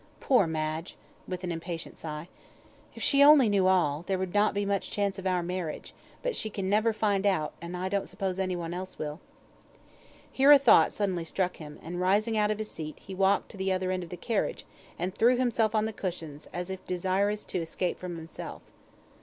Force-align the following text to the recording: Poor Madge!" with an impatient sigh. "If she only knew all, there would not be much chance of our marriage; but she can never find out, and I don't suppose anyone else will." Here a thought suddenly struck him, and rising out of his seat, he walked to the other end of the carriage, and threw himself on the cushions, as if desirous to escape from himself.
Poor 0.19 0.47
Madge!" 0.47 0.97
with 1.27 1.43
an 1.43 1.51
impatient 1.51 1.95
sigh. 1.95 2.27
"If 2.95 3.03
she 3.03 3.21
only 3.23 3.47
knew 3.49 3.67
all, 3.67 4.01
there 4.07 4.17
would 4.17 4.33
not 4.33 4.55
be 4.55 4.65
much 4.65 4.89
chance 4.89 5.19
of 5.19 5.27
our 5.27 5.43
marriage; 5.43 5.93
but 6.23 6.35
she 6.35 6.49
can 6.49 6.67
never 6.67 6.91
find 6.91 7.23
out, 7.23 7.53
and 7.61 7.77
I 7.77 7.87
don't 7.87 8.09
suppose 8.09 8.39
anyone 8.39 8.73
else 8.73 8.97
will." 8.97 9.19
Here 10.31 10.51
a 10.51 10.57
thought 10.57 10.91
suddenly 10.91 11.23
struck 11.23 11.57
him, 11.57 11.77
and 11.83 12.01
rising 12.01 12.35
out 12.35 12.49
of 12.49 12.57
his 12.57 12.71
seat, 12.71 12.97
he 12.99 13.13
walked 13.13 13.49
to 13.51 13.57
the 13.57 13.71
other 13.71 13.91
end 13.91 14.01
of 14.01 14.09
the 14.09 14.17
carriage, 14.17 14.65
and 14.97 15.13
threw 15.13 15.37
himself 15.37 15.75
on 15.75 15.85
the 15.85 15.93
cushions, 15.93 16.47
as 16.51 16.71
if 16.71 16.83
desirous 16.87 17.45
to 17.45 17.59
escape 17.61 17.99
from 17.99 18.15
himself. 18.15 18.63